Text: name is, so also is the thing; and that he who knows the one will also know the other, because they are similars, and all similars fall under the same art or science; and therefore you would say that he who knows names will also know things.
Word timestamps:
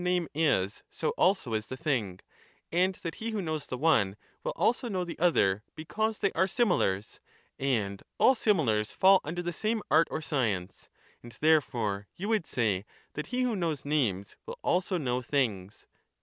name 0.03 0.27
is, 0.33 0.81
so 0.89 1.09
also 1.11 1.53
is 1.53 1.67
the 1.67 1.77
thing; 1.77 2.19
and 2.71 2.95
that 3.03 3.13
he 3.21 3.29
who 3.29 3.39
knows 3.39 3.67
the 3.67 3.77
one 3.77 4.15
will 4.43 4.51
also 4.55 4.89
know 4.89 5.03
the 5.05 5.19
other, 5.19 5.61
because 5.75 6.17
they 6.17 6.31
are 6.31 6.47
similars, 6.47 7.19
and 7.59 8.01
all 8.17 8.33
similars 8.33 8.91
fall 8.91 9.21
under 9.23 9.43
the 9.43 9.53
same 9.53 9.79
art 9.91 10.07
or 10.09 10.19
science; 10.19 10.89
and 11.21 11.33
therefore 11.39 12.07
you 12.15 12.27
would 12.27 12.47
say 12.47 12.83
that 13.13 13.27
he 13.27 13.43
who 13.43 13.55
knows 13.55 13.85
names 13.85 14.35
will 14.47 14.57
also 14.63 14.97
know 14.97 15.21
things. 15.21 15.85